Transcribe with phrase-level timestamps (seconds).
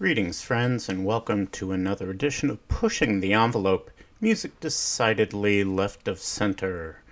[0.00, 6.18] Greetings, friends, and welcome to another edition of Pushing the Envelope Music Decidedly Left of
[6.18, 7.02] Center,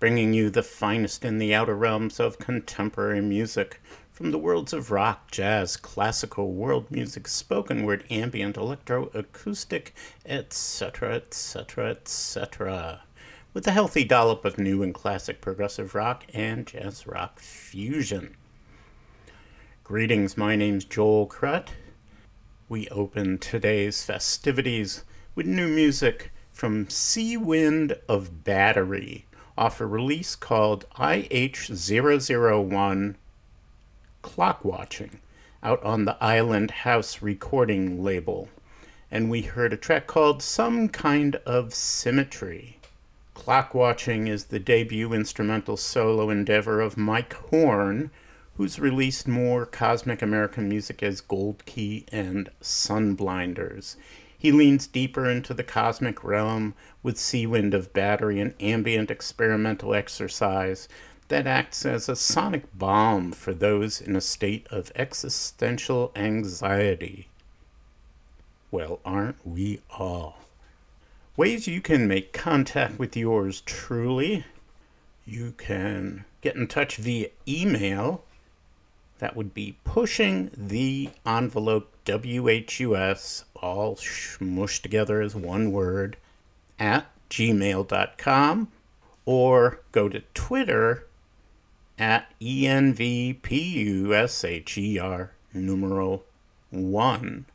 [0.00, 3.80] bringing you the finest in the outer realms of contemporary music
[4.10, 9.94] from the worlds of rock, jazz, classical, world music, spoken word, ambient, electro, acoustic,
[10.26, 13.02] etc., etc., etc.,
[13.54, 18.34] with a healthy dollop of new and classic progressive rock and jazz rock fusion.
[19.84, 21.68] Greetings, my name's Joel Krut
[22.72, 25.04] we open today's festivities
[25.34, 29.26] with new music from Sea Wind of Battery
[29.58, 33.16] off a release called IH001
[34.22, 35.20] Clock Watching
[35.62, 38.48] out on the Island House recording label.
[39.10, 42.78] And we heard a track called Some Kind of Symmetry.
[43.34, 48.10] Clock Watching is the debut instrumental solo endeavor of Mike Horn
[48.56, 53.96] who's released more cosmic American music as Gold Key and Sunblinders.
[54.38, 59.94] He leans deeper into the cosmic realm with Sea Wind of Battery, an ambient experimental
[59.94, 60.88] exercise
[61.28, 67.28] that acts as a sonic balm for those in a state of existential anxiety.
[68.70, 70.40] Well, aren't we all?
[71.36, 74.44] Ways you can make contact with yours truly.
[75.24, 78.24] You can get in touch via email
[79.22, 86.16] that would be pushing the envelope WHUS, all smushed together as one word,
[86.76, 88.72] at gmail.com,
[89.24, 91.06] or go to Twitter
[91.96, 93.38] at ENVPUSHER
[95.54, 96.24] numeral
[96.70, 97.46] 1.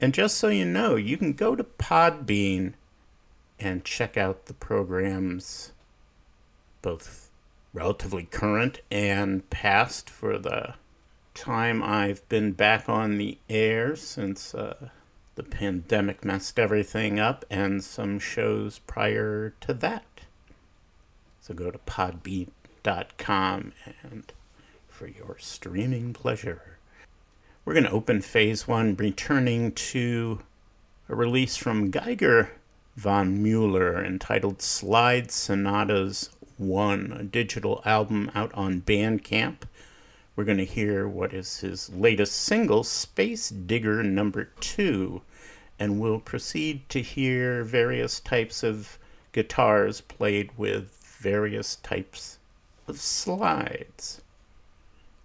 [0.00, 2.74] And just so you know, you can go to Podbean
[3.58, 5.72] and check out the programs
[6.80, 7.25] both
[7.76, 10.72] relatively current and past for the
[11.34, 14.88] time I've been back on the air since uh,
[15.34, 20.06] the pandemic messed everything up, and some shows prior to that.
[21.42, 24.32] So go to podbean.com and
[24.88, 26.78] for your streaming pleasure.
[27.66, 30.40] We're going to open phase one, returning to
[31.10, 32.52] a release from Geiger
[32.96, 39.62] von Mueller entitled Slide Sonatas one, a digital album out on Bandcamp.
[40.34, 45.22] We're going to hear what is his latest single, Space Digger Number Two,
[45.78, 48.98] and we'll proceed to hear various types of
[49.32, 52.38] guitars played with various types
[52.88, 54.20] of slides.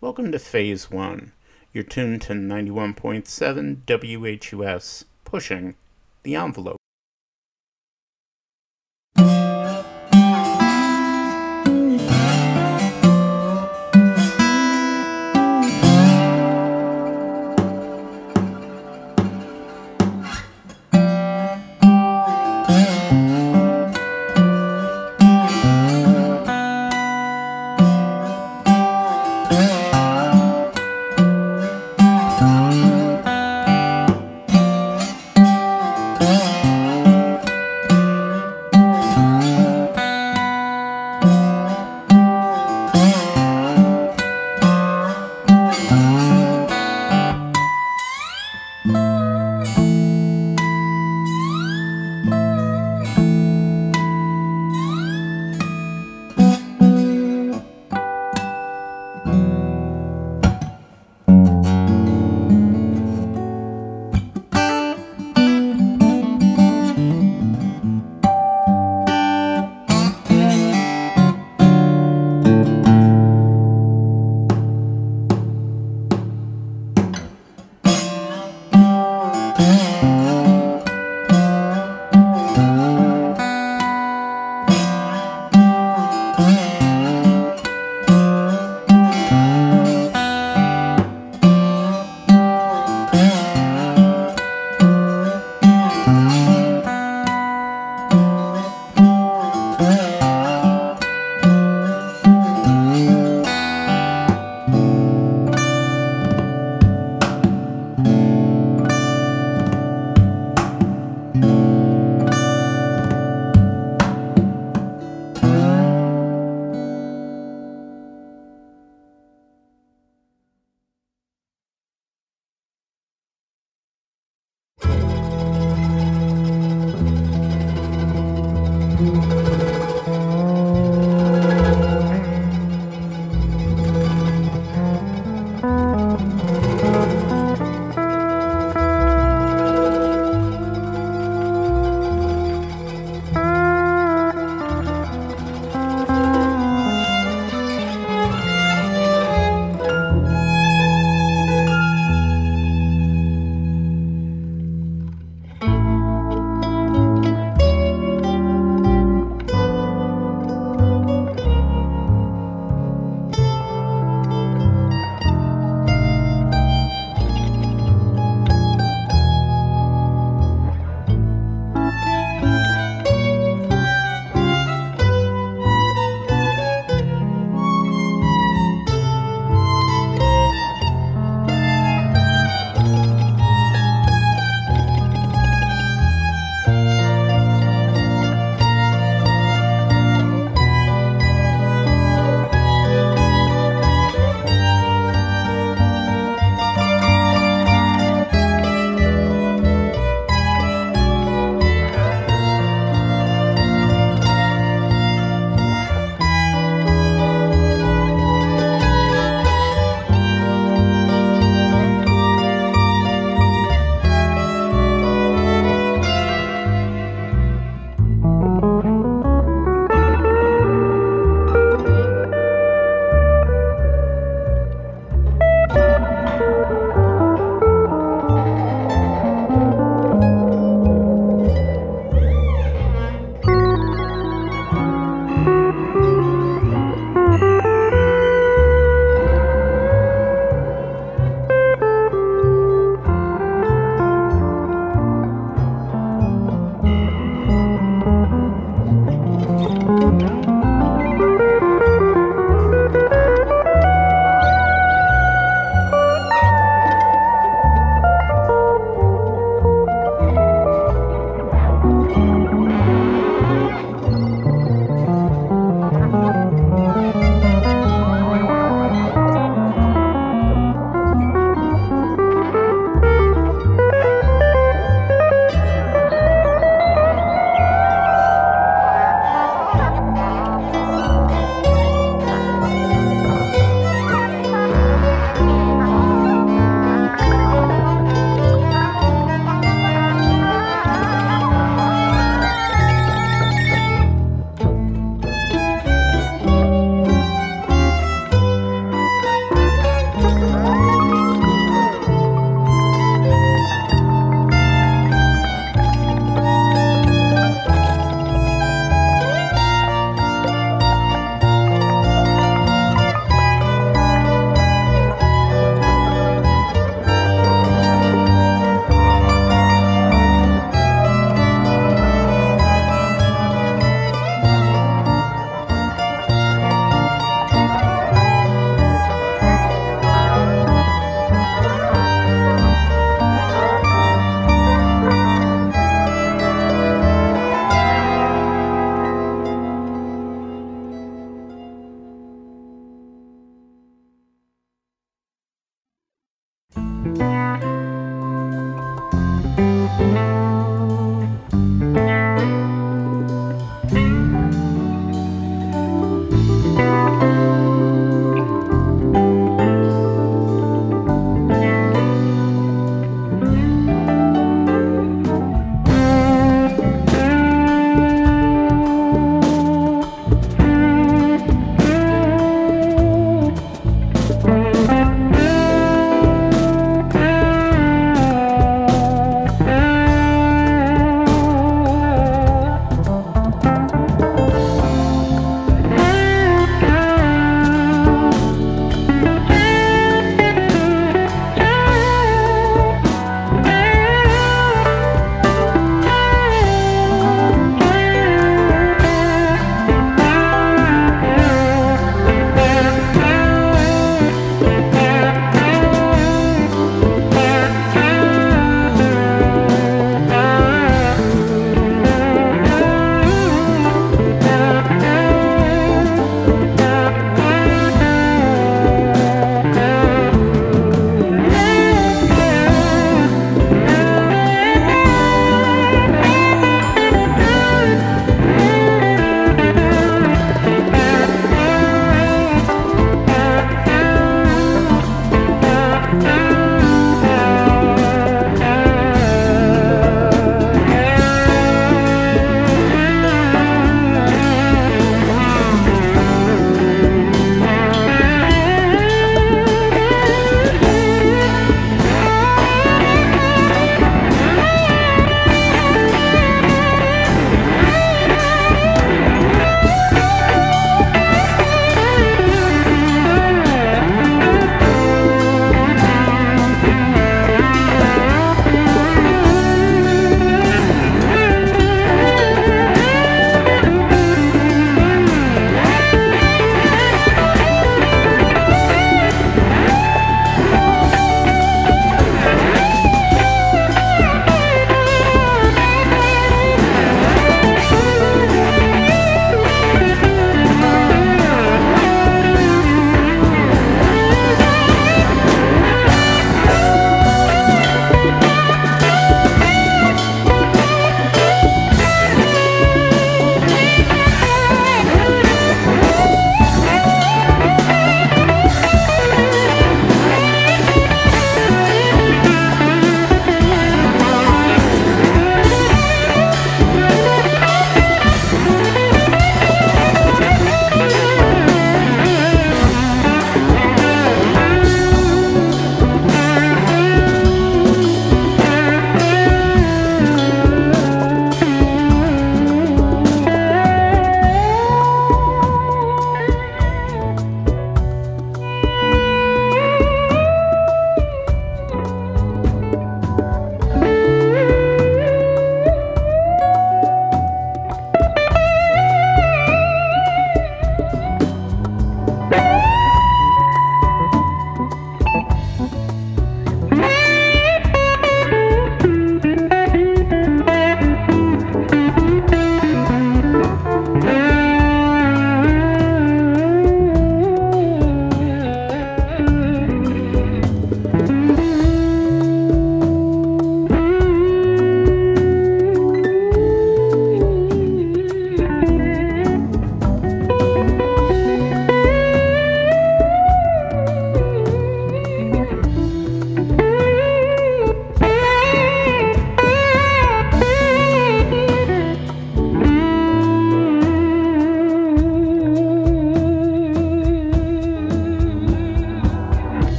[0.00, 1.32] Welcome to Phase One.
[1.72, 5.74] You're tuned to 91.7 WHUS, pushing
[6.22, 6.76] the envelope.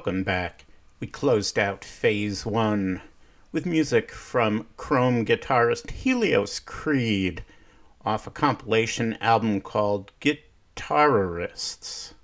[0.00, 0.64] Welcome back.
[0.98, 3.02] We closed out phase one
[3.52, 7.44] with music from Chrome guitarist Helios Creed
[8.02, 12.14] off a compilation album called Guitarists,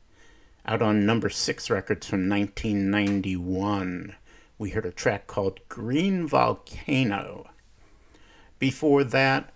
[0.65, 4.17] out on number six records from 1991.
[4.57, 7.51] We heard a track called Green Volcano.
[8.59, 9.53] Before that,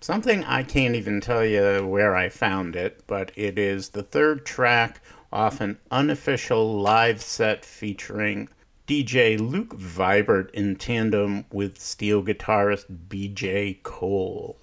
[0.00, 4.44] something I can't even tell you where I found it, but it is the third
[4.44, 5.00] track
[5.32, 8.48] off an unofficial live set featuring
[8.86, 14.56] DJ Luke Vibert in tandem with steel guitarist BJ Cole.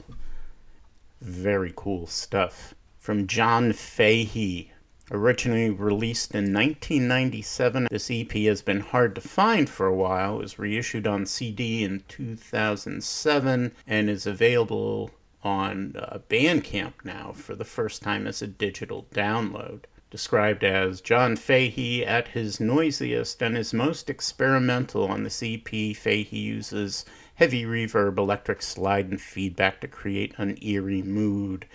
[1.22, 2.74] Very cool stuff.
[2.98, 4.72] From John Fahey.
[5.12, 10.38] Originally released in 1997, this EP has been hard to find for a while.
[10.40, 15.12] It was reissued on CD in 2007 and is available
[15.44, 19.82] on uh, Bandcamp now for the first time as a digital download
[20.16, 25.94] described as John Fahey at his noisiest and his most experimental on the CP.
[25.94, 27.04] Fahey uses
[27.34, 31.66] heavy reverb, electric slide, and feedback to create an eerie mood.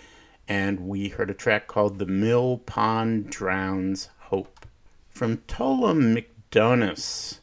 [0.47, 4.65] And we heard a track called The Mill Pond Drowns Hope.
[5.07, 7.41] From Thollem McDonas,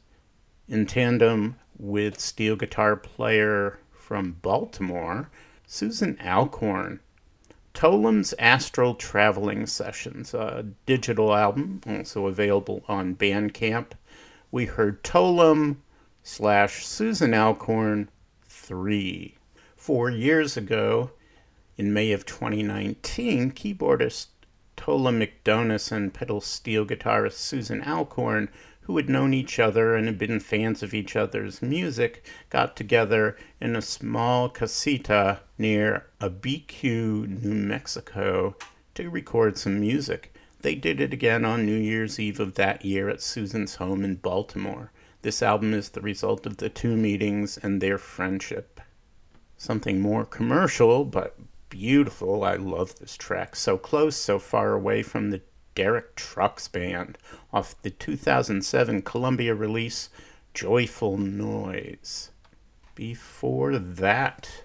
[0.67, 5.31] in tandem with steel guitar player from Baltimore,
[5.65, 6.99] Susan Alcorn.
[7.79, 13.93] Thollem's Astral Traveling Sessions, a digital album, also available on Bandcamp.
[14.51, 15.77] We heard Tolem
[16.25, 18.11] slash Susan Alcorn
[18.49, 19.37] 3.
[19.77, 21.13] Four years ago,
[21.77, 24.27] in May of 2019, keyboardist
[24.77, 28.49] Thollem McDonas and pedal steel guitarist Susan Alcorn
[28.89, 33.37] who had known each other and had been fans of each other's music, got together
[33.61, 38.57] in a small casita near Abiquiu, New Mexico,
[38.95, 40.35] to record some music.
[40.63, 44.15] They did it again on New Year's Eve of that year at Susan's home in
[44.15, 44.91] Baltimore.
[45.21, 48.81] This album is the result of the two meetings and their friendship.
[49.59, 52.43] Something more commercial, but beautiful.
[52.43, 53.55] I love this track.
[53.55, 55.43] So close, so far away from the
[55.79, 57.17] Derek Trucks Band
[57.53, 60.09] off the 2007 Columbia release
[60.53, 62.33] Joyful Noise.
[62.97, 64.65] Before that,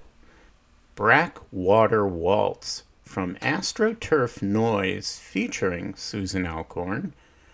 [0.95, 7.13] Brackwater Waltz from AstroTurf Noise featuring Susan Alcorn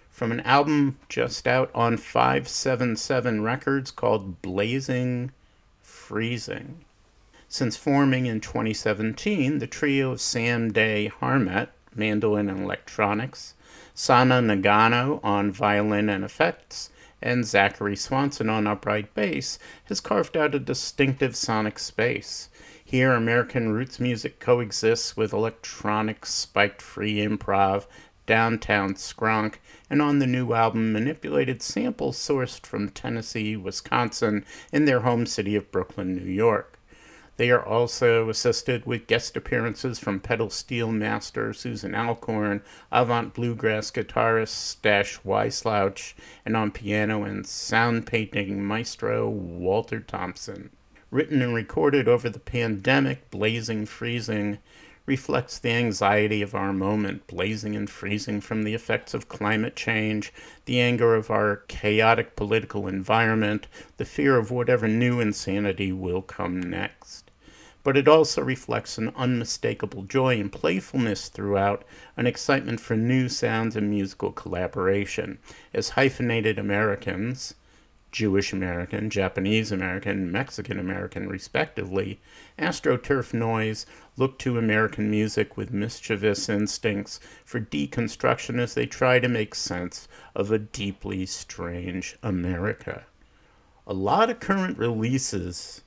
[0.09, 5.31] from an album just out on 577 Records called Blazing
[5.81, 6.85] Freezing.
[7.49, 13.55] Since forming in 2017, the trio of Sam Day Harmet mandolin and electronics,
[13.93, 16.89] Sana Nagano on violin and effects,
[17.21, 22.49] and Zachary Swanson on upright bass, has carved out a distinctive sonic space.
[22.83, 27.85] Here, American roots music coexists with electronic, spiked free improv,
[28.25, 29.55] downtown skronk,
[29.89, 35.55] and on the new album, manipulated samples sourced from Tennessee, Wisconsin, and their home city
[35.55, 36.68] of Brooklyn, New York.
[37.39, 42.61] They are also assisted with guest appearances from pedal steel master Susan Alcorn,
[42.91, 46.15] avant bluegrass guitarist Stash Wyslouch,
[46.45, 50.71] and on piano and sound painting maestro Walter Thompson.
[51.11, 54.57] Written and recorded over the pandemic, Blazing Freezing
[55.05, 60.33] reflects the anxiety of our moment, blazing and freezing from the effects of climate change,
[60.65, 63.65] the anger of our chaotic political environment,
[63.95, 67.28] the fear of whatever new insanity will come next
[67.89, 71.83] but it also reflects an unmistakable joy and playfulness throughout,
[72.15, 75.39] an excitement for new sounds and musical collaboration.
[75.73, 77.55] As hyphenated Americans,
[78.11, 82.21] Jewish American, Japanese American, Mexican American, respectively,
[82.59, 83.87] AstroTurf Noise
[84.17, 90.07] look to American music with mischievous instincts for deconstruction as they try to make sense
[90.35, 93.07] of a deeply strange America.
[93.87, 95.81] A lot of current releases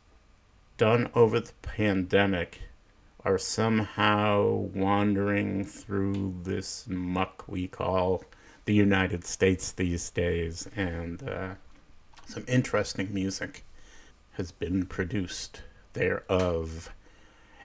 [0.83, 2.61] done over the pandemic
[3.25, 4.43] are somehow
[4.75, 8.25] wandering through this muck we call
[8.65, 11.51] the United States these days, and uh,
[12.27, 13.65] some interesting music
[14.33, 15.63] has been produced
[15.93, 16.91] thereof.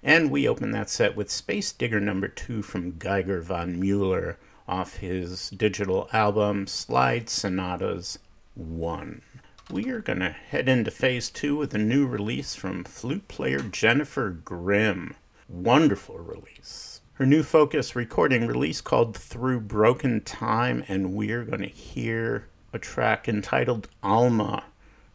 [0.04, 4.38] And we open that set with Space Digger number two from Geiger von Mueller
[4.68, 8.20] off his digital album Slide Sonatas
[8.54, 9.24] 1
[9.70, 13.60] we are going to head into phase two with a new release from flute player
[13.60, 15.16] Jennifer Grim.
[15.50, 17.02] Wonderful release.
[17.16, 22.80] Her new focus recording release called Through Broken Time, and we're going to hear a
[22.80, 24.64] track entitled Alma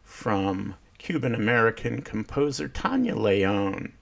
[0.03, 3.93] from Cuban American composer Tania León.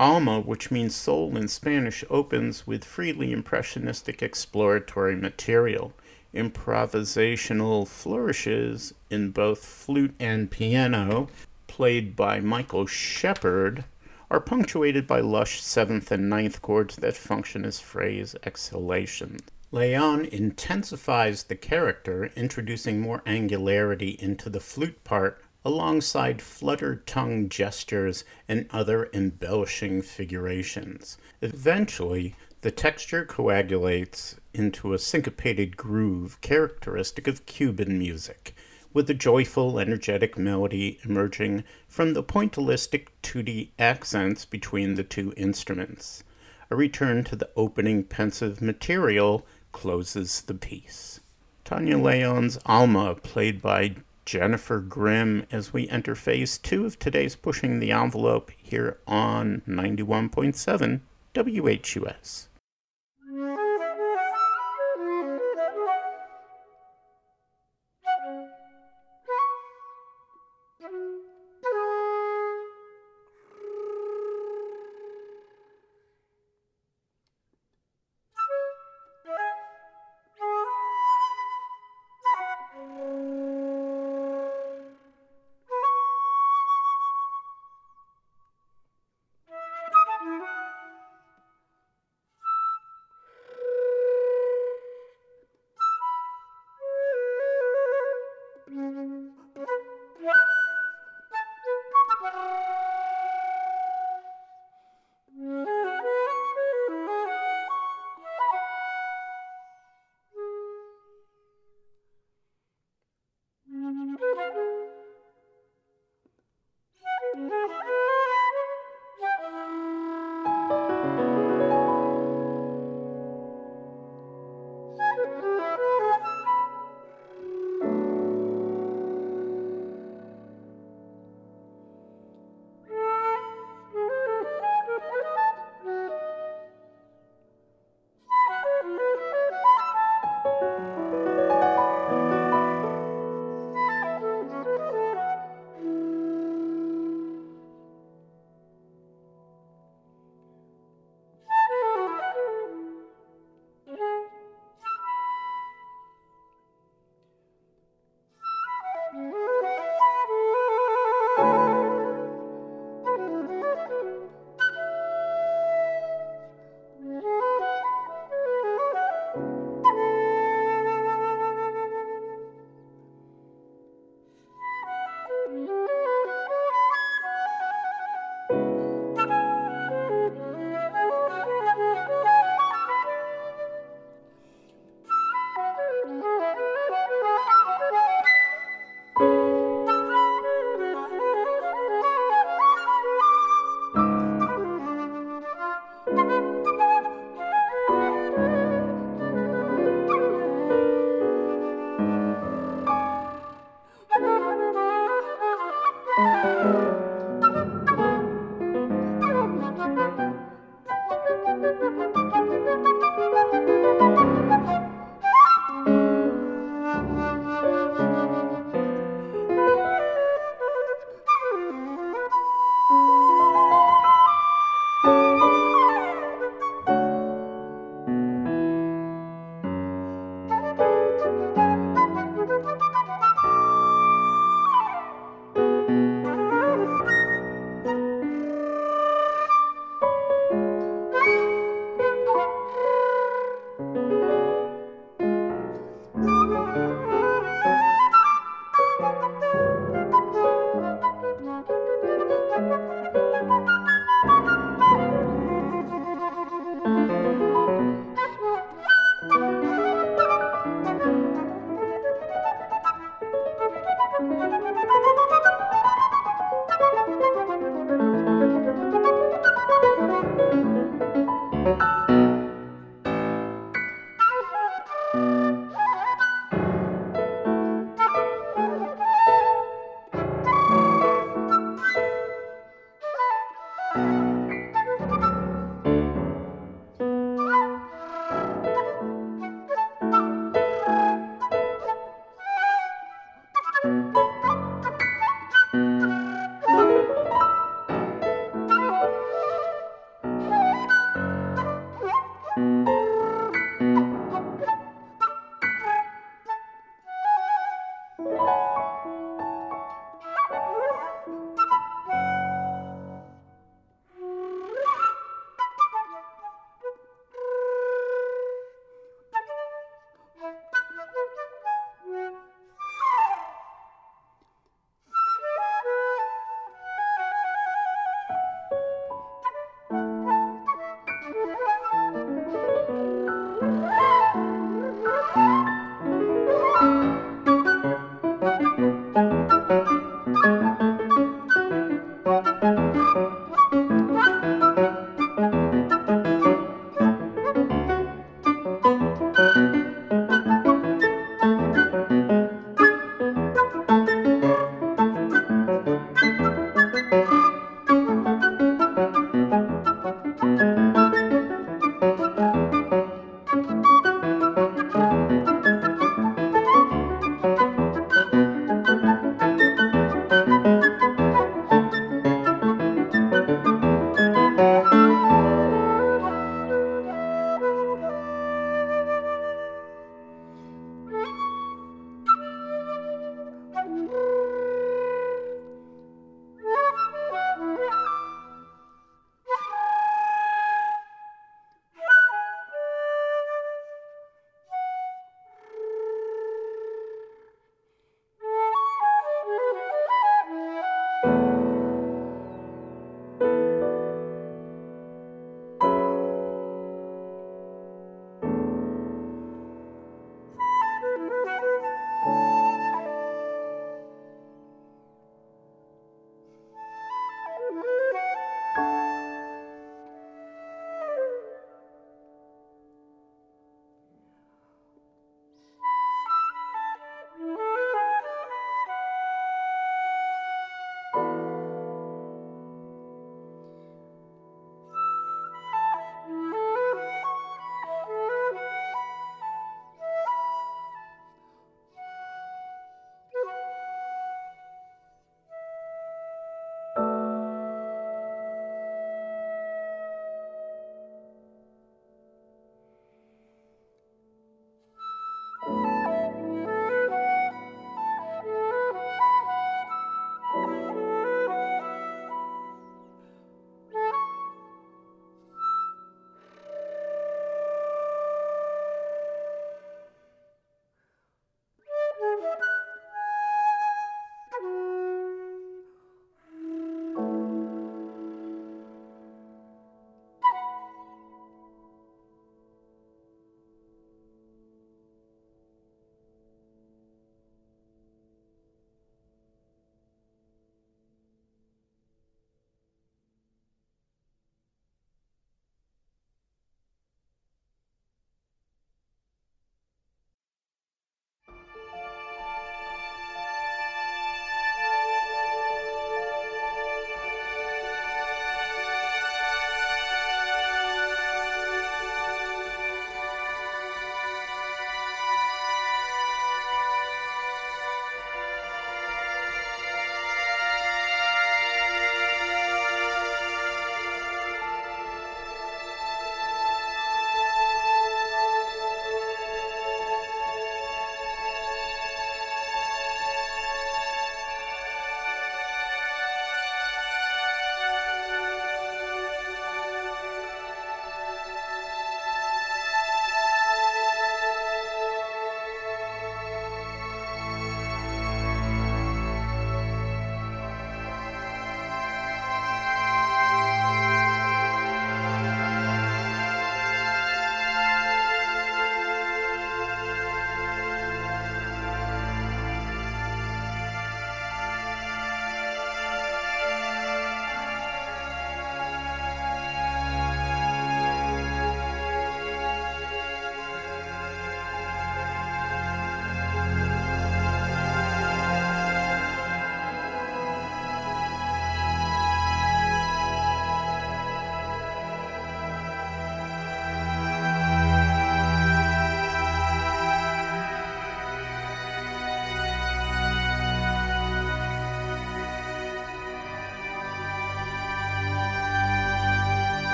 [0.00, 5.92] Alma, which means soul in Spanish, opens with freely impressionistic exploratory material
[6.34, 11.28] improvisational flourishes in both flute and piano,
[11.66, 13.84] played by Michael Shepard,
[14.30, 19.40] are punctuated by lush seventh and ninth chords that function as phrase exhalations.
[19.72, 28.24] León intensifies the character, introducing more angularity into the flute part alongside fluttered tongue gestures
[28.48, 31.16] and other embellishing figurations.
[31.40, 38.54] Eventually, the texture coagulates into a syncopated groove characteristic of Cuban music,
[38.92, 46.22] with a joyful, energetic melody emerging from the pointillistic tutti accents between the two instruments.
[46.70, 51.18] A return to the opening pensive material closes the piece.
[51.64, 57.80] Tania León's Alma, played by Jennifer Grim, as we enter phase two of today's Pushing
[57.80, 61.00] the Envelope here on 91.7
[61.34, 62.48] WHUS.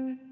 [0.00, 0.29] Mm-hmm.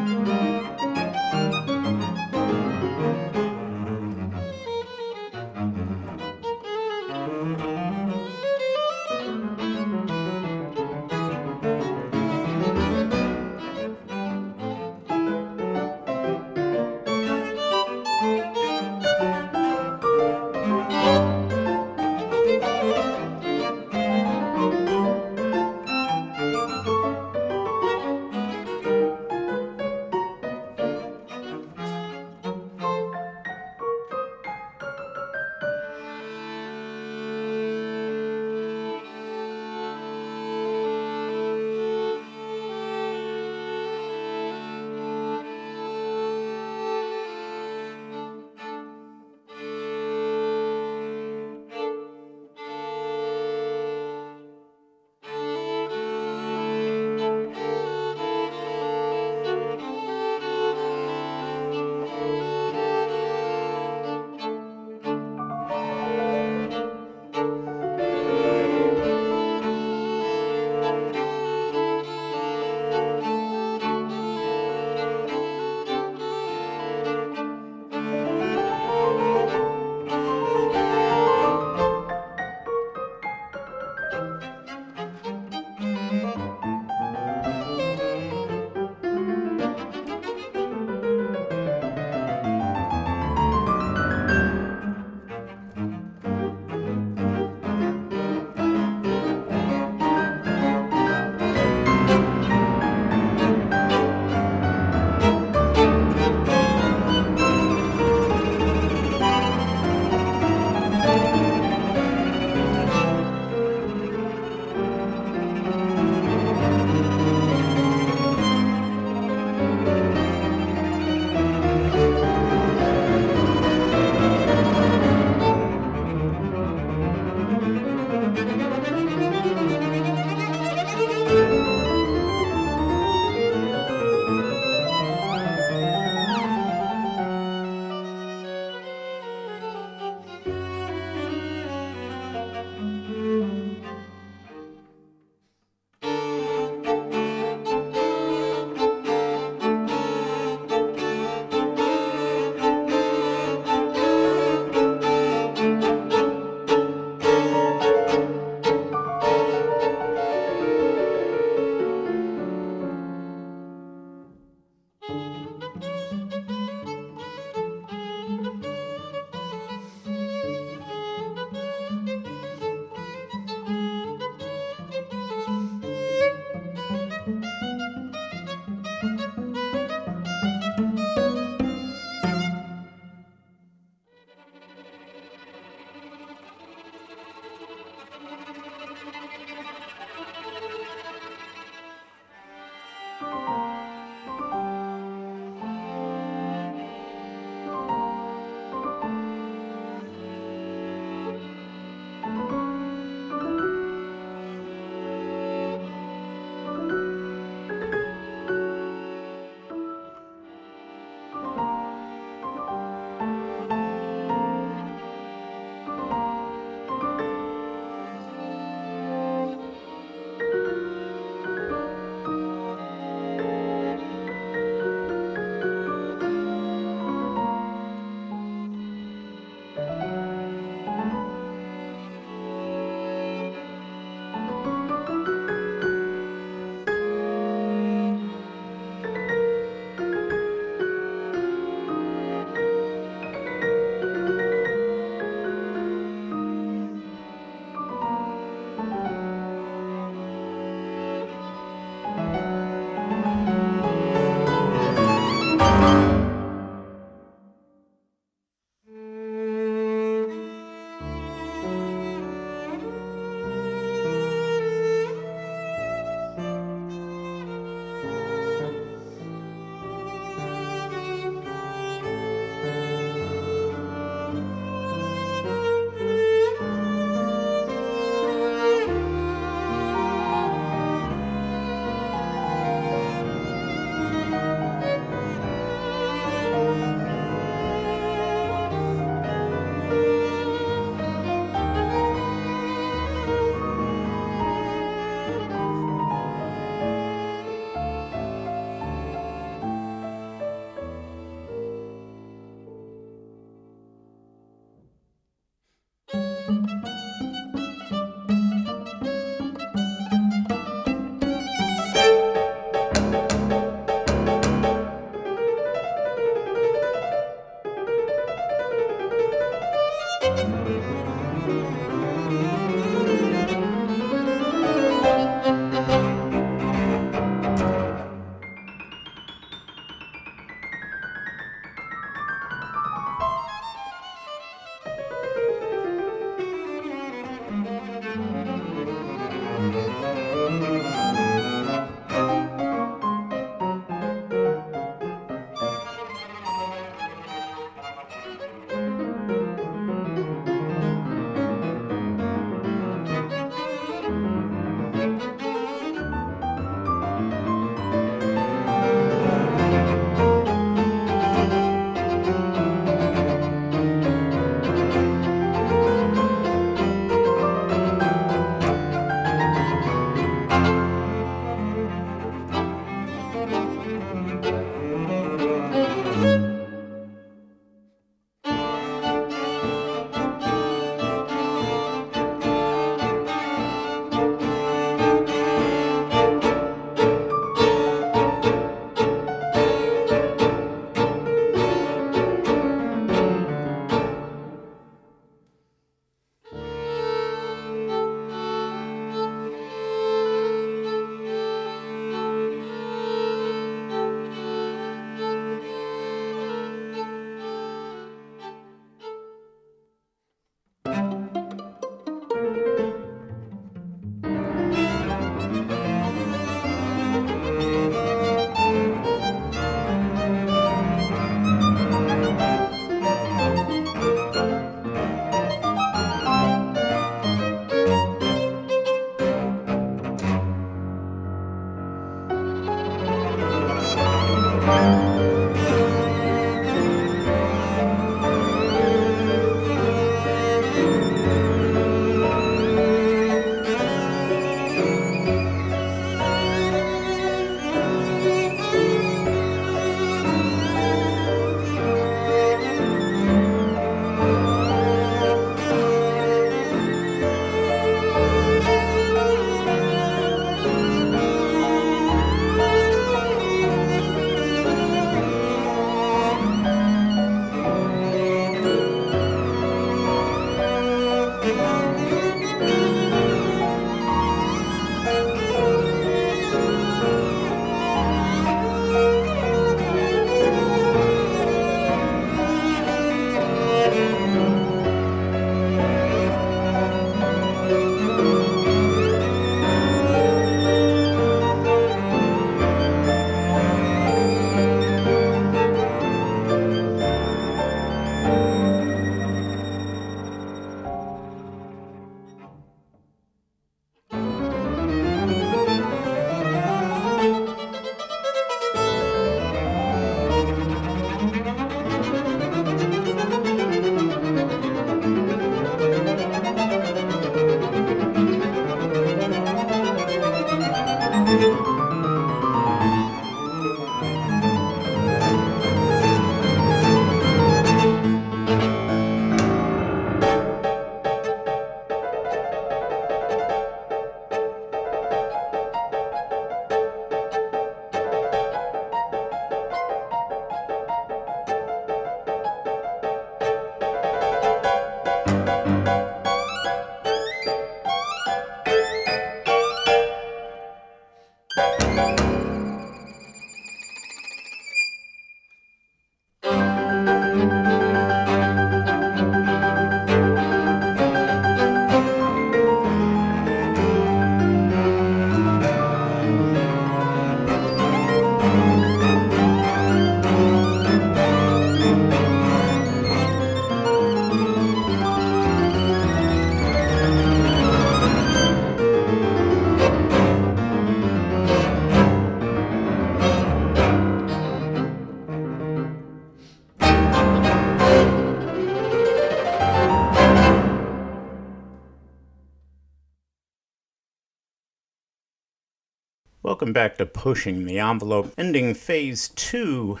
[596.66, 600.00] Welcome back to Pushing the Envelope, ending phase two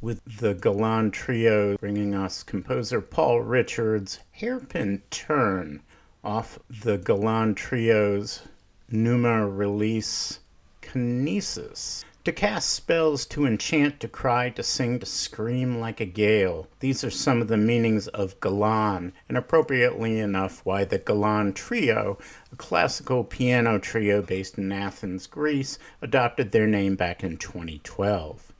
[0.00, 5.82] with the Galan Trio bringing us composer Paul Richards' Hairpin Turn
[6.24, 8.40] off the Galan Trio's
[8.88, 10.40] Numa release
[10.80, 12.04] Kinesis.
[12.24, 16.68] To cast spells, to enchant, to cry, to sing, to scream like a gale.
[16.78, 22.18] These are some of the meanings of Galan, and appropriately enough, why the Galan Trio,
[22.52, 28.52] a classical piano trio based in Athens, Greece, adopted their name back in 2012.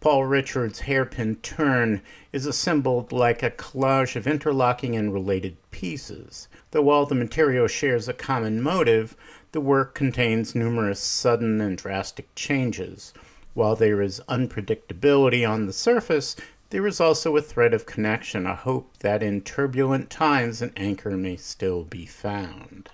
[0.00, 2.00] Paul Richards' hairpin turn
[2.32, 6.48] is assembled like a collage of interlocking and related pieces.
[6.70, 9.14] Though while the material shares a common motive,
[9.52, 13.12] the work contains numerous sudden and drastic changes.
[13.54, 16.36] While there is unpredictability on the surface,
[16.70, 21.16] there is also a thread of connection, a hope that in turbulent times an anchor
[21.16, 22.90] may still be found.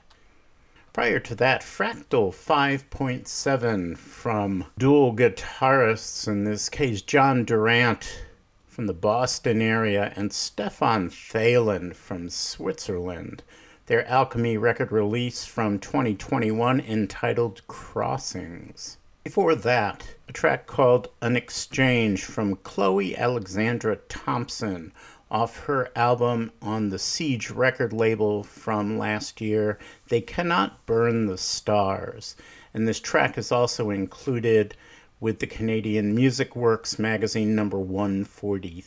[0.95, 8.25] Prior to that, Fractal 5.7 from dual guitarists, in this case John Durant
[8.67, 13.43] from the Boston area and Stefan Thalen from Switzerland
[13.87, 18.99] their Alchemy record release from 2021 entitled Crossings.
[19.23, 24.93] Before that, a track called An Exchange from Chloe Alexandra Thompson
[25.31, 31.39] off her album on the Siege record label from last year, They Cannot Burn the
[31.39, 32.37] Stars.
[32.73, 34.77] And this track is also included
[35.19, 38.81] with the Canadian Music Works magazine number 143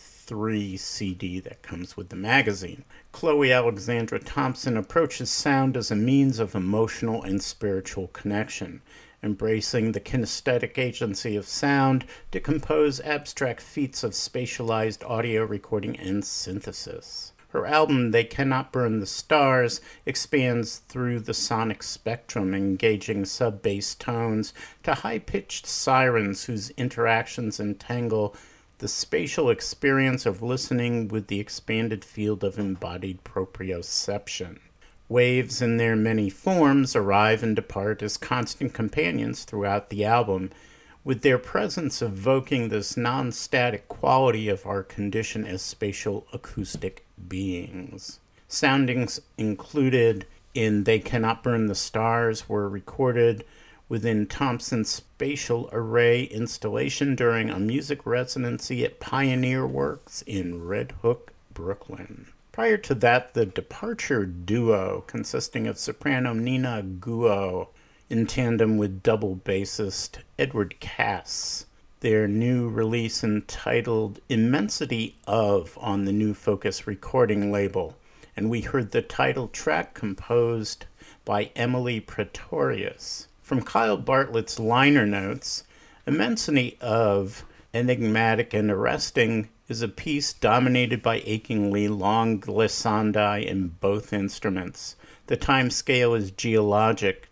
[0.78, 2.86] CD that comes with the magazine.
[3.12, 8.82] Chloe Alexandra Thompson approaches sound as a means of emotional and spiritual connection,
[9.24, 16.24] embracing the kinesthetic agency of sound to compose abstract feats of spatialized audio recording and
[16.24, 17.34] synthesis.
[17.50, 23.96] Her album, They Cannot Burn the Stars, expands through the sonic spectrum, engaging sub bass
[23.96, 24.54] tones
[24.84, 28.36] to high pitched sirens whose interactions entangle
[28.80, 34.58] the spatial experience of listening with the expanded field of embodied proprioception.
[35.10, 40.50] Waves in their many forms arrive and depart as constant companions throughout the album,
[41.04, 48.20] with their presence evoking this non static quality of our condition as spatial acoustic beings.
[48.48, 53.44] Soundings included in They Cannot Burn the Stars were recorded
[53.90, 61.34] within Thompson's spatial array installation during a music residency at Pioneer Works in Red Hook,
[61.54, 62.28] Brooklyn.
[62.52, 67.70] Prior to that, the Departure duo, consisting of soprano Nina Guo
[68.10, 71.66] in tandem with double bassist Edward Cass,
[72.02, 77.96] their new release entitled Immensity of on the New Focus recording label.
[78.36, 80.86] And we heard the title track composed
[81.26, 83.29] by Emily Praetorius.
[83.50, 85.64] From Kyle Bartlett's liner notes,
[86.06, 87.44] Immensity of
[87.74, 94.96] Enigmatic and Arresting is a piece dominated by achingly long glissandi in both instruments.
[95.26, 97.28] The time scale is geologic,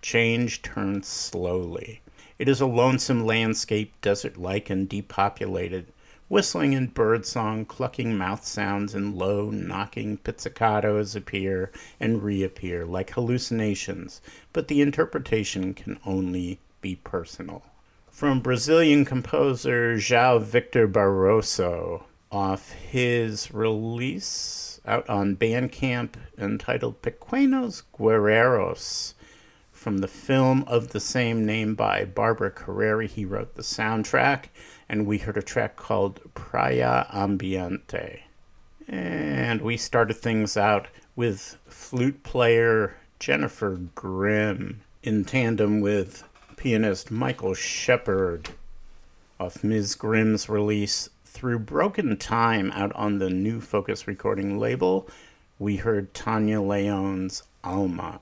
[0.00, 2.00] change turns slowly.
[2.38, 5.84] It is a lonesome landscape, desert like and depopulated.
[6.28, 14.20] Whistling and birdsong, clucking mouth sounds, and low, knocking pizzicatos appear and reappear like hallucinations,
[14.52, 17.62] but the interpretation can only be personal.
[18.10, 29.14] From Brazilian composer João Victor Barroso, off his release out on Bandcamp entitled Pequenos Guerreiros,
[29.72, 33.06] from the film of the same name by Barbara Carrere.
[33.06, 34.46] He wrote the soundtrack,
[34.88, 38.20] and we heard a track called Praia Ambiente.
[38.88, 46.24] And we started things out with flute player Jennifer Grim in tandem with
[46.56, 48.50] pianist Michael Shepard
[49.38, 49.94] off Ms.
[49.94, 55.08] Grim's release Through Broken Time out on the New Focus recording label.
[55.58, 58.20] We heard Tania León's Alma.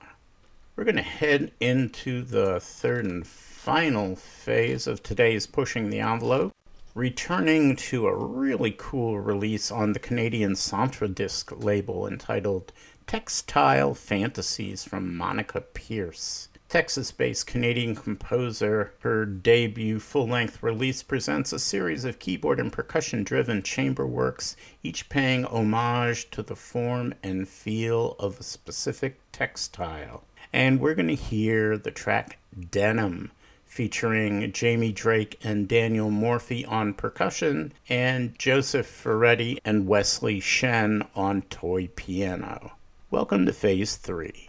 [0.75, 3.25] We're going to head into the third and
[3.67, 6.53] final phase of today's Pushing the Envelope,
[6.95, 12.71] returning to a really cool release on the Canadian Centredisc label entitled
[13.07, 16.47] Textile Fantasies from Monica Pearce.
[16.69, 22.71] Texas based Canadian composer, her debut full length release presents a series of keyboard and
[22.71, 29.19] percussion driven chamber works, each paying homage to the form and feel of a specific
[29.33, 30.23] textile.
[30.53, 32.37] And we're going to hear the track
[32.71, 33.31] Denim
[33.67, 41.43] featuring Jamie Drake and Daniel Morphy on percussion and Joseph Ferretti and Wesley Shen on
[41.43, 42.73] toy piano.
[43.11, 43.45] Welcome.
[43.45, 44.46] To Phase 3.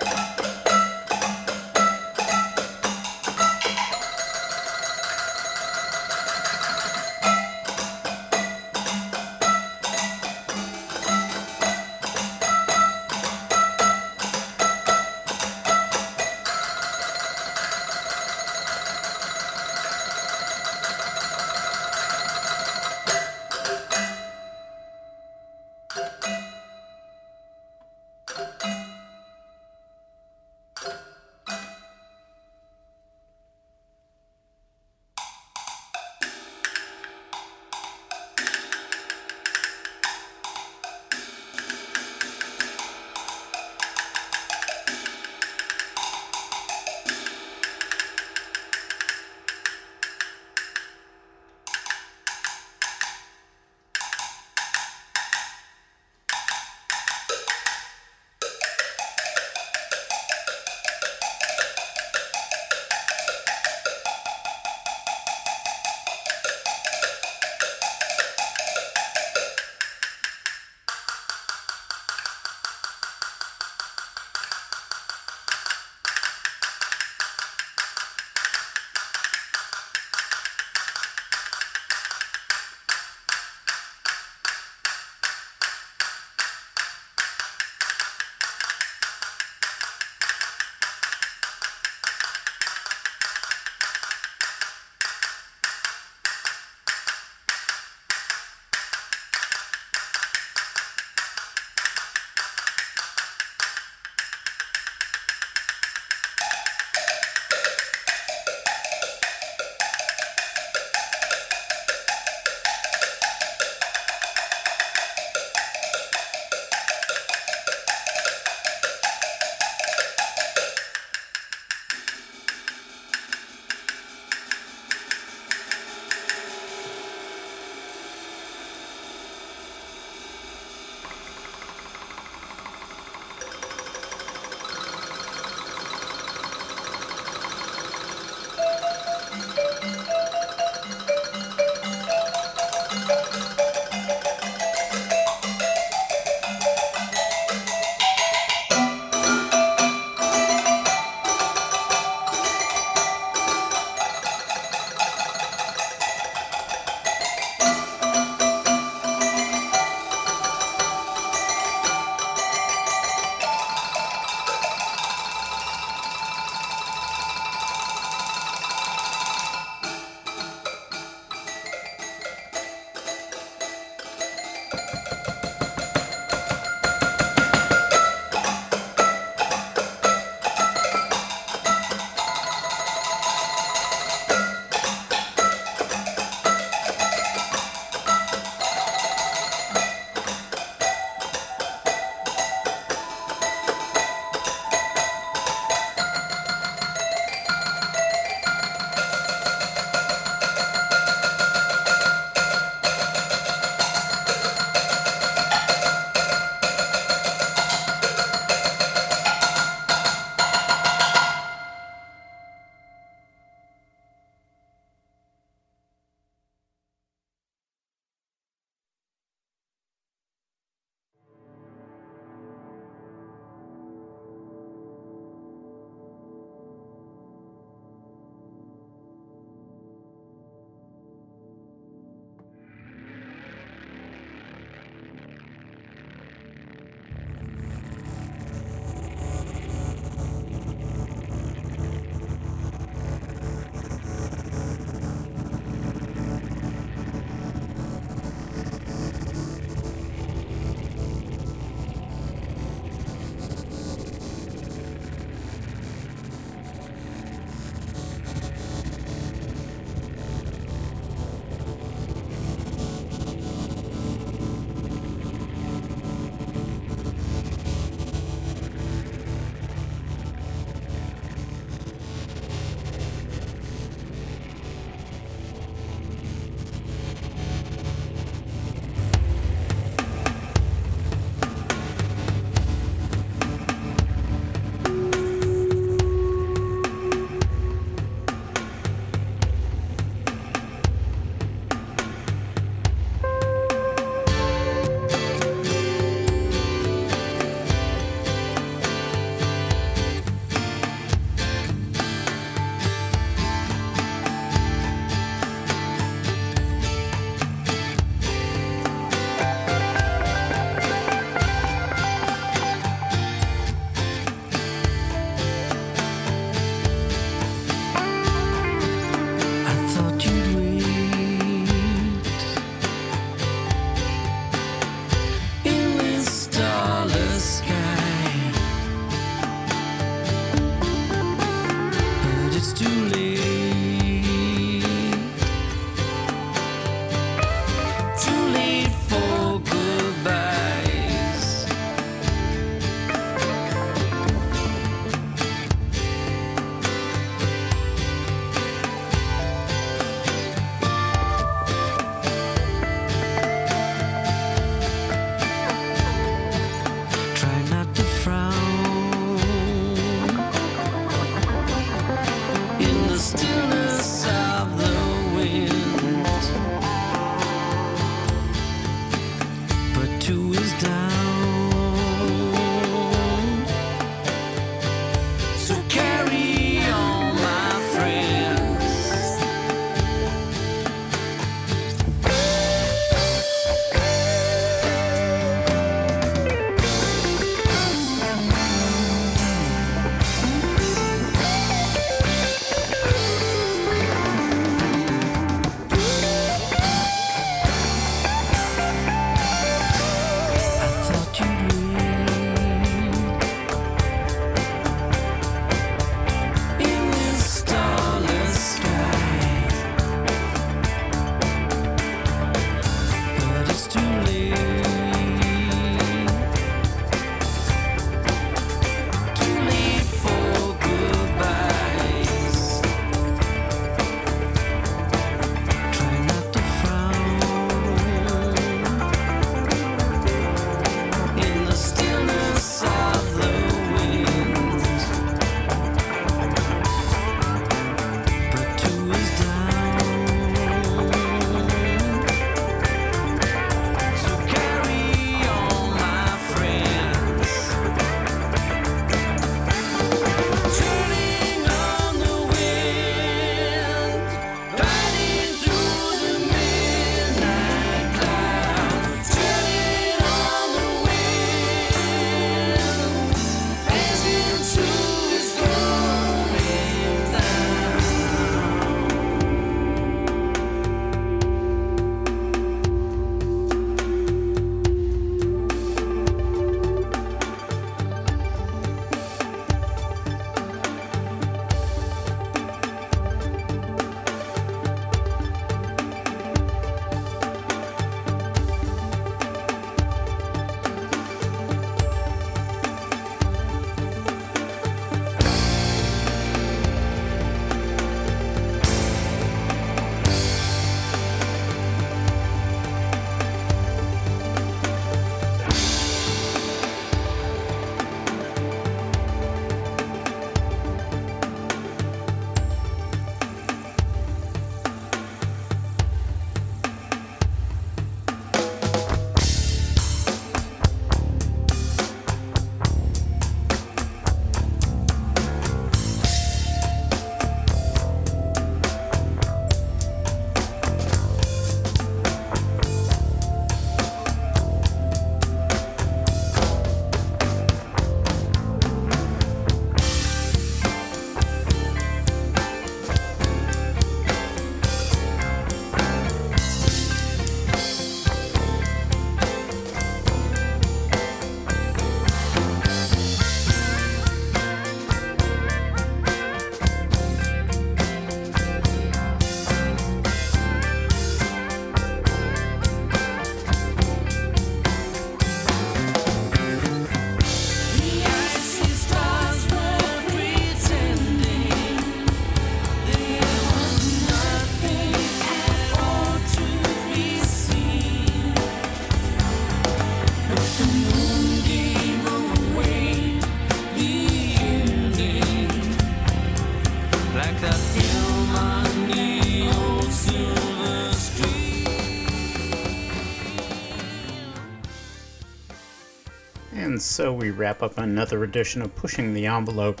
[597.12, 600.00] So we wrap up another edition of Pushing the Envelope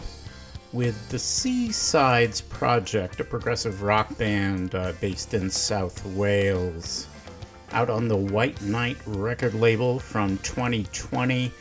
[0.72, 7.08] with the Seasides Project, a progressive rock band uh, based in South Wales.
[7.72, 11.52] Out on the White Knight record label from 2020,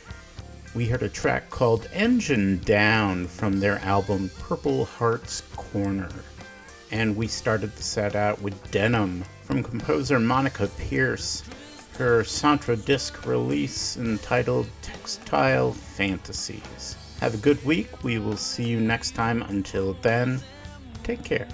[0.74, 6.08] we heard a track called Engine Down from their album Purple Heart's Corner.
[6.92, 11.44] And we started the set out with Denim from composer Monica Pearce,
[11.98, 14.68] her Centredisc release entitled
[15.02, 16.96] Textile Fantasies.
[17.22, 18.04] Have a good week.
[18.04, 19.42] We will see you next time.
[19.42, 20.40] Until then,
[21.04, 21.48] take care.